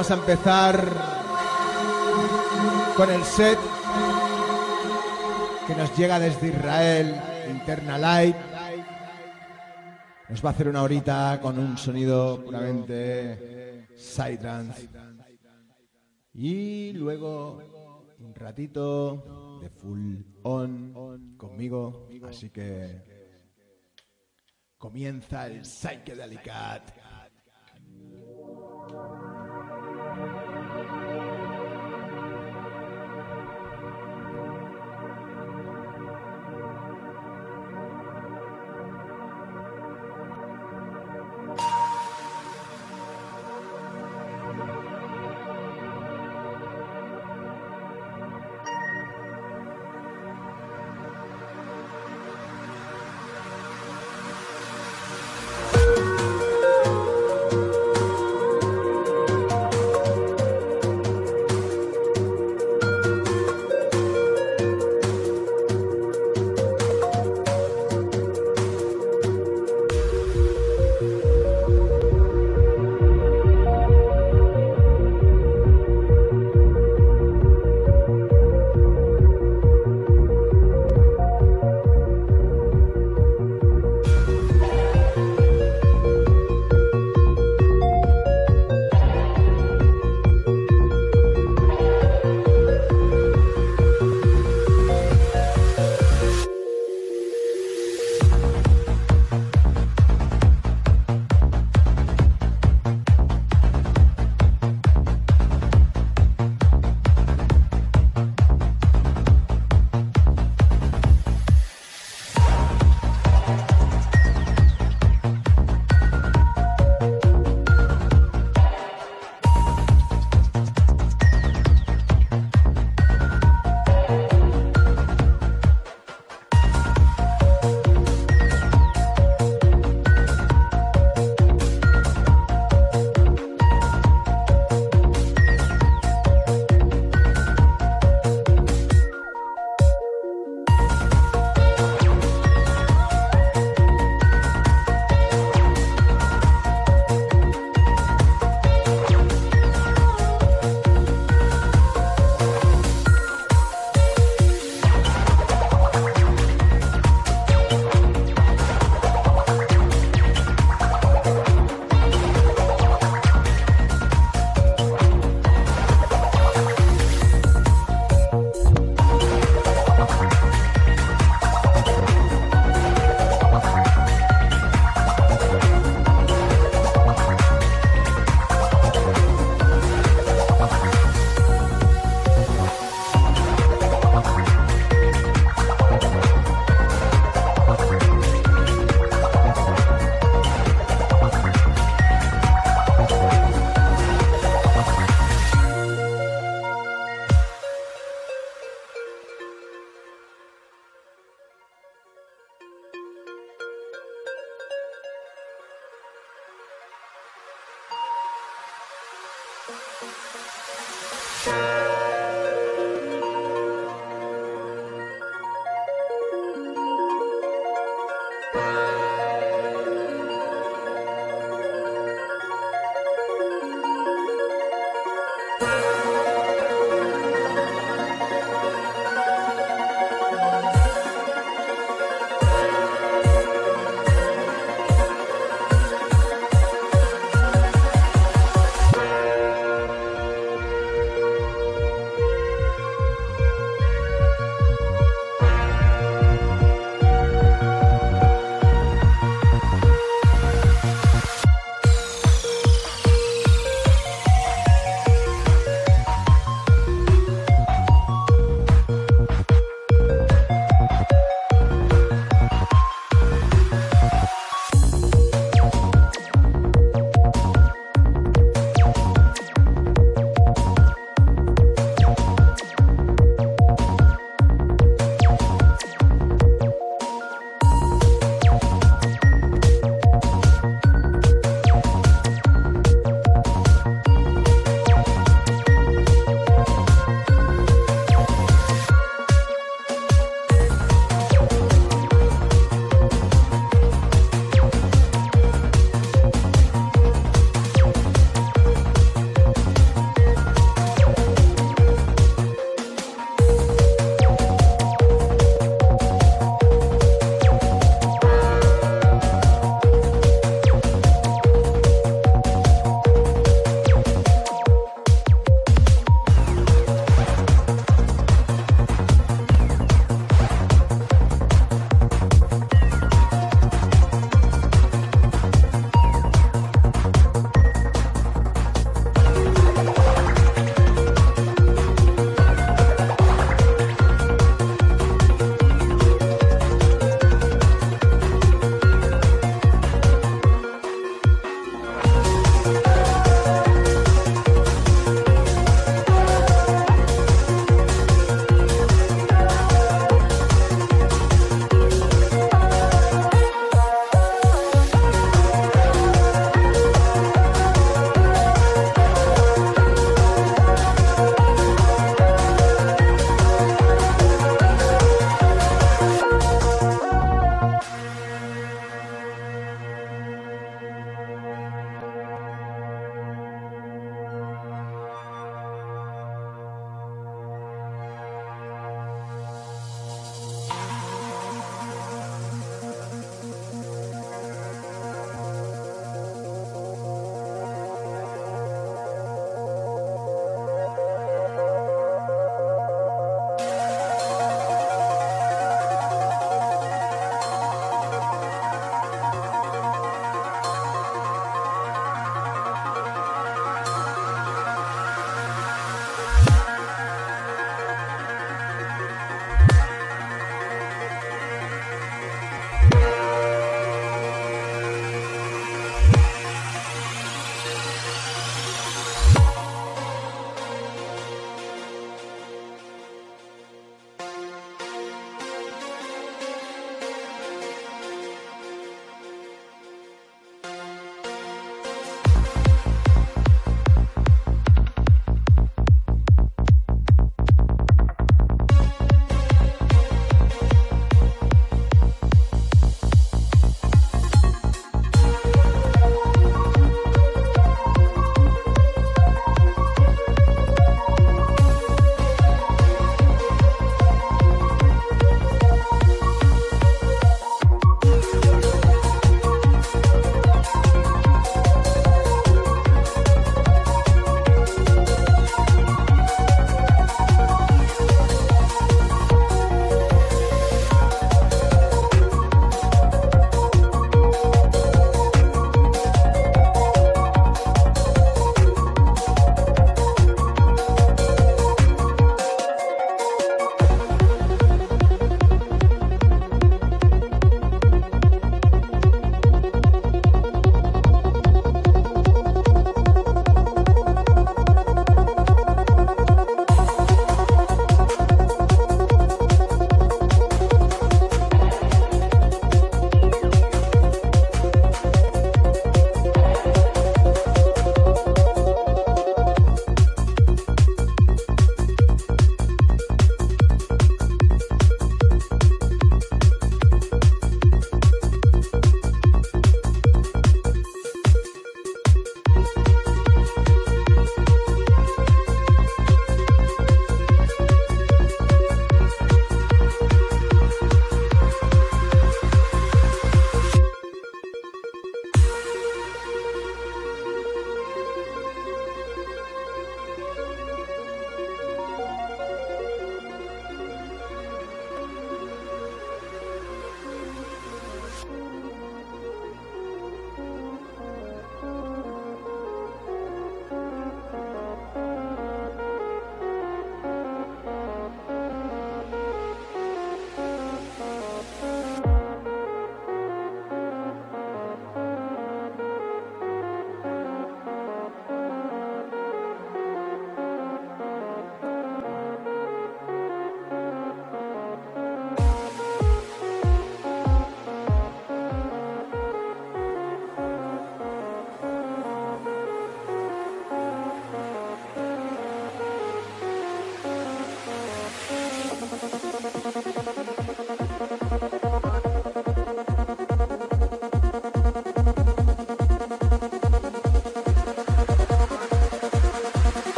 [0.00, 0.82] vamos a empezar
[2.96, 3.58] con el set
[5.66, 8.36] que nos llega desde Israel, Interna Light.
[10.30, 14.88] Nos va a hacer una horita con un sonido puramente psytrance.
[16.32, 17.60] Y luego
[18.20, 22.08] un ratito de full on conmigo.
[22.26, 23.02] Así que
[24.78, 26.99] comienza el Psychedelicat.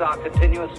[0.00, 0.78] Are continuous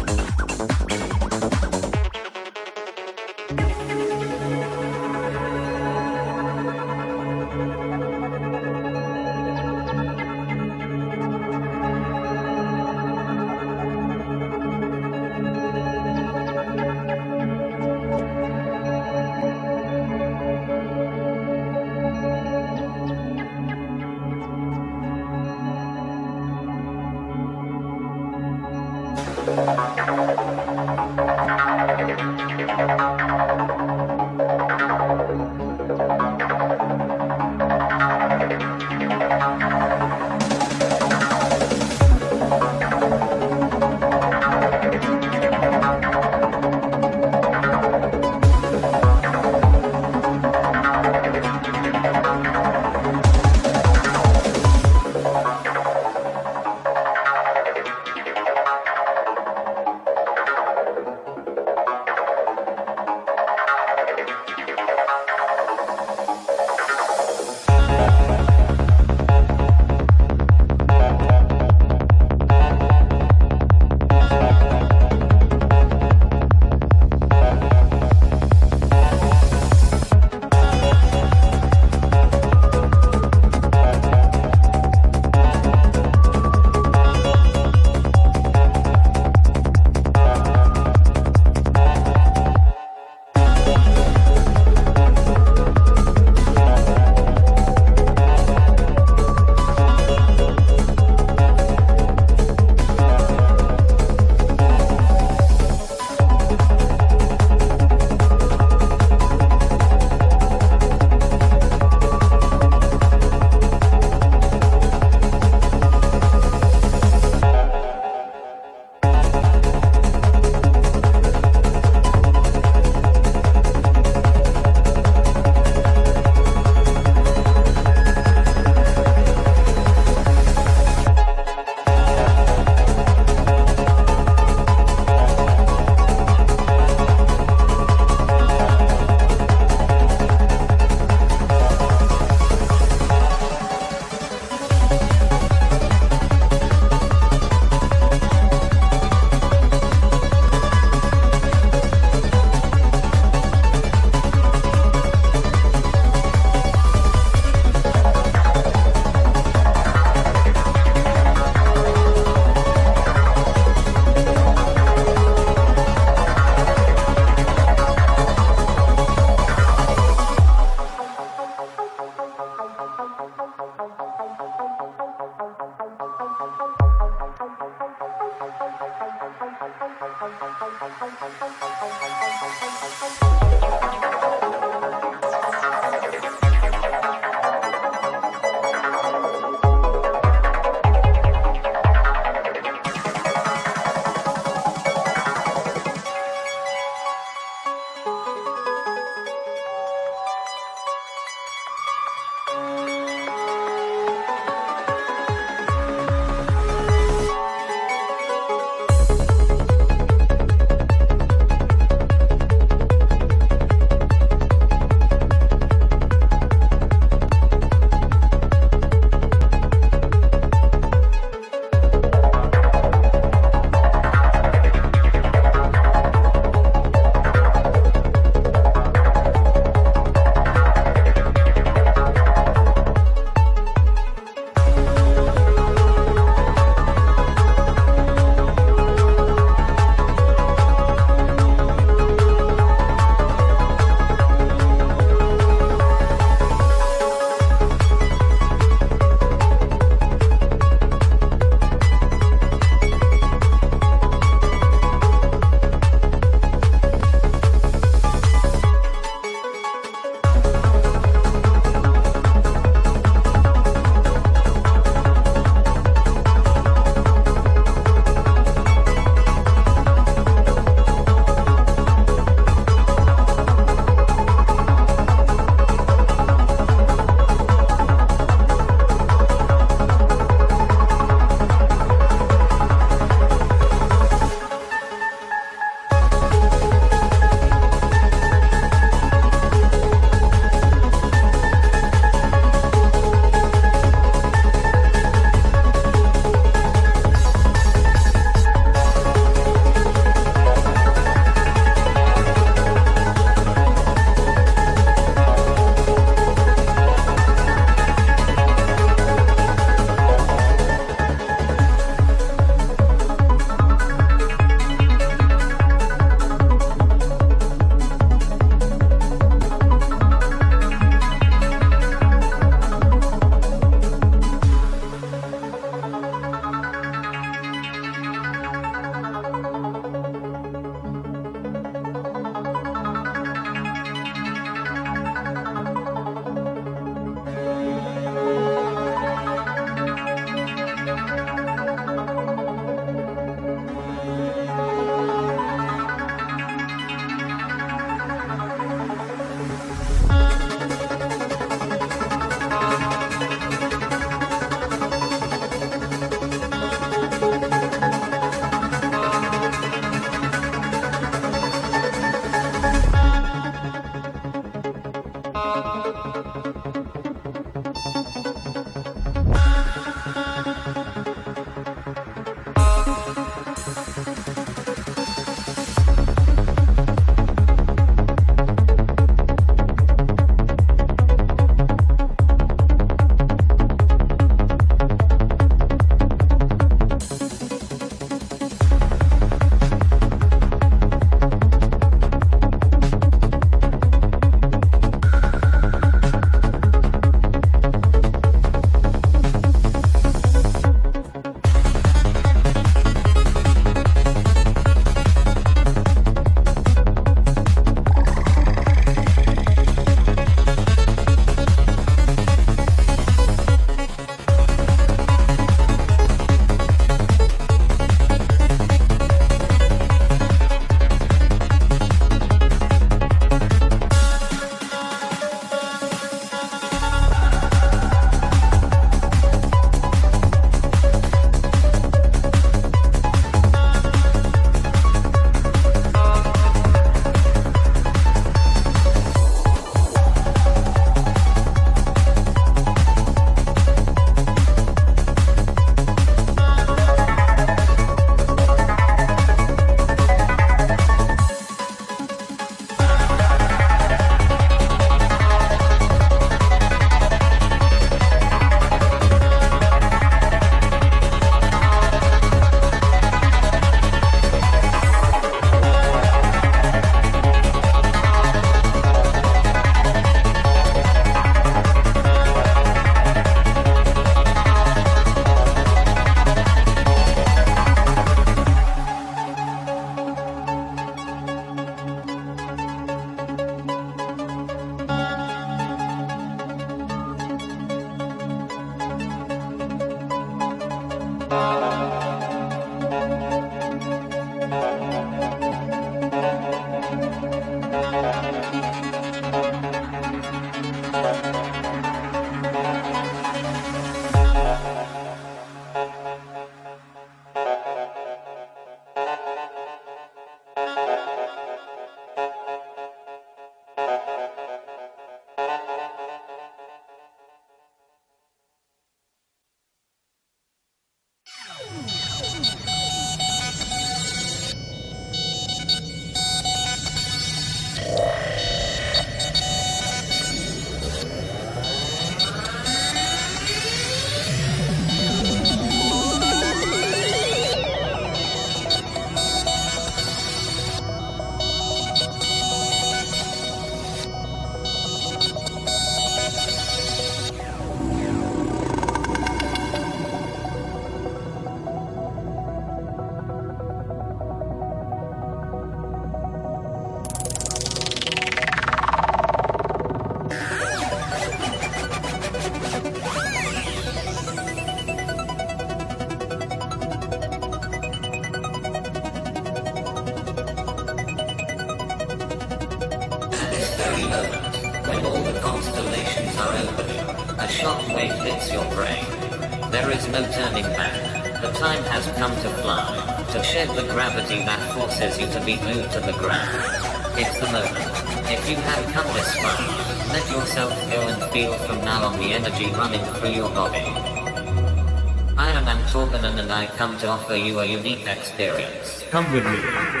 [597.01, 599.03] To offer you a unique experience.
[599.09, 600.00] Come with me.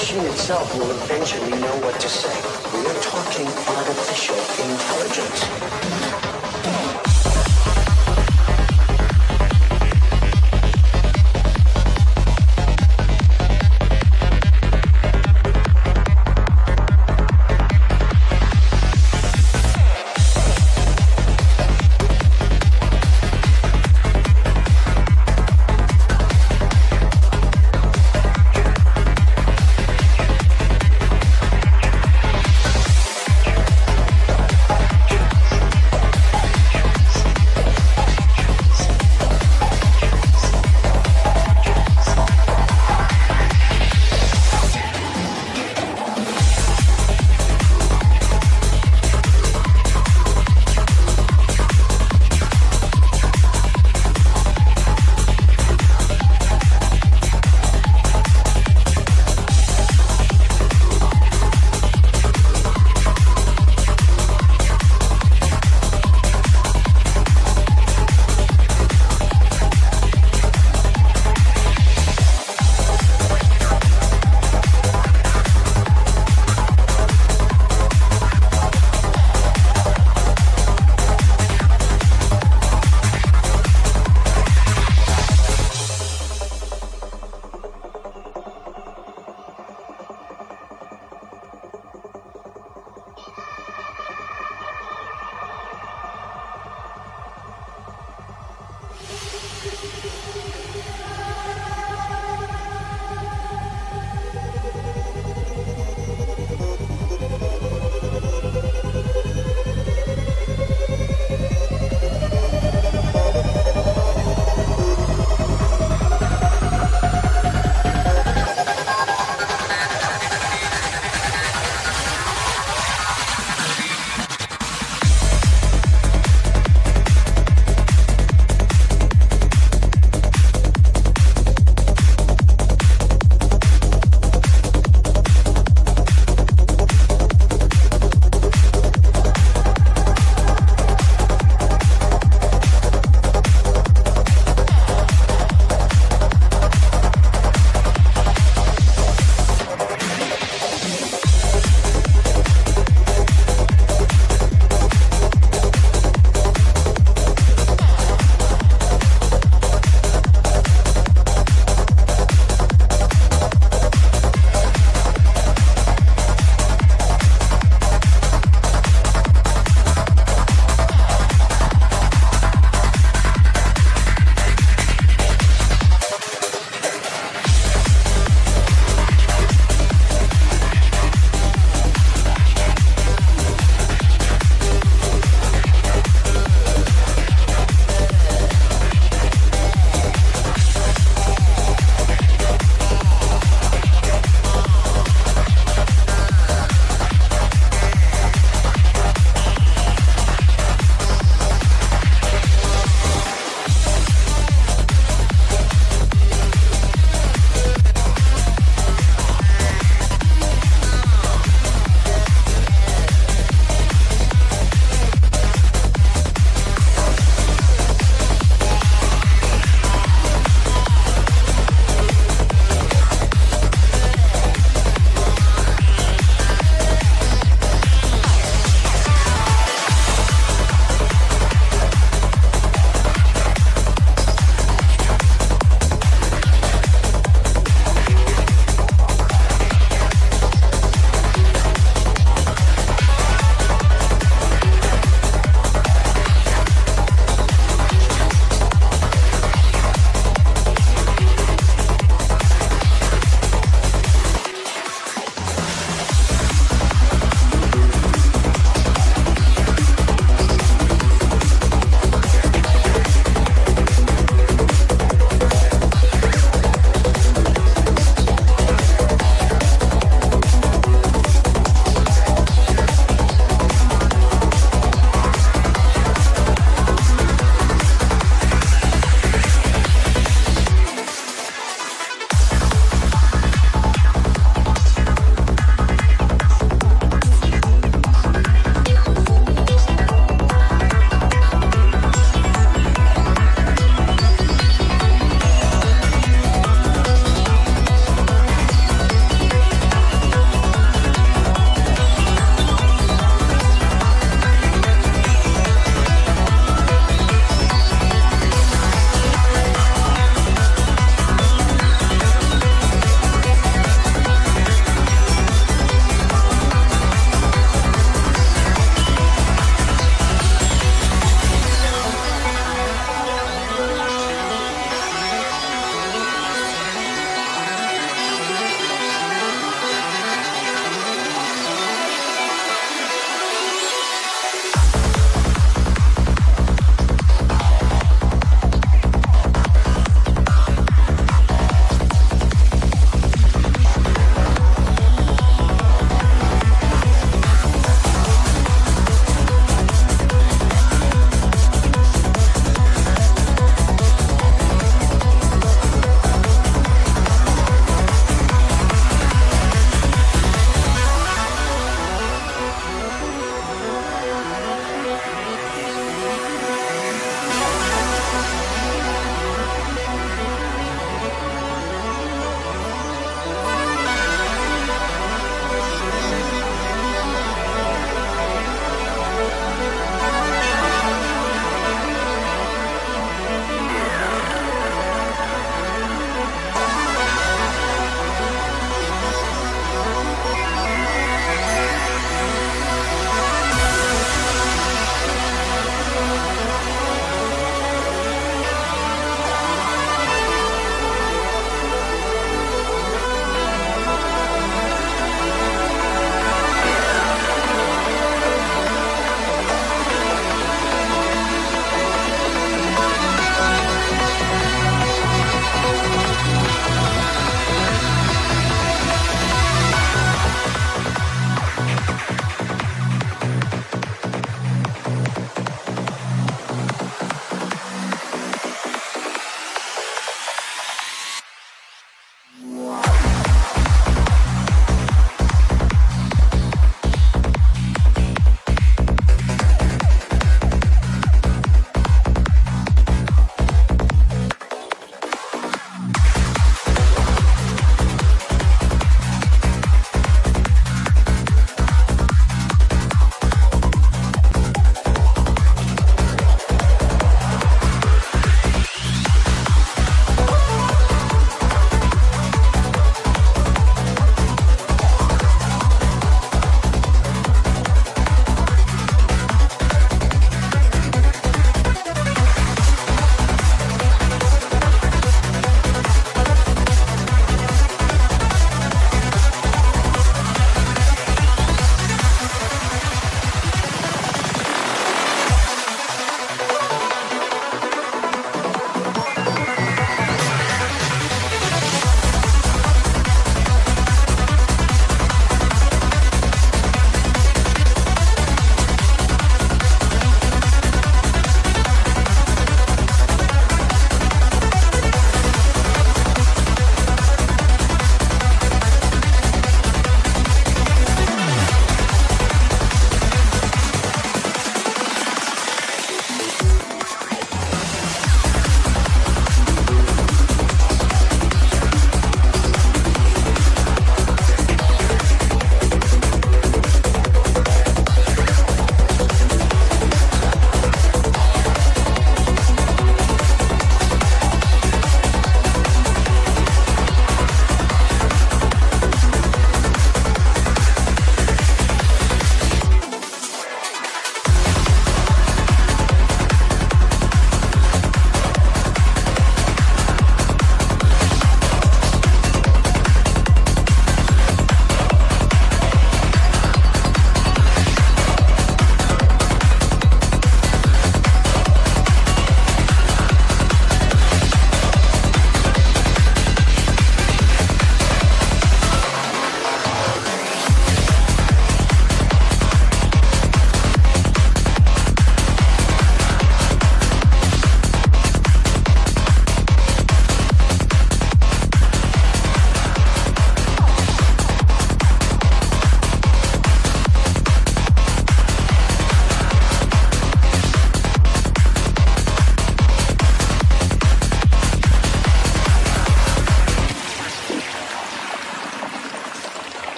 [0.00, 2.39] Machine itself will eventually know what to say.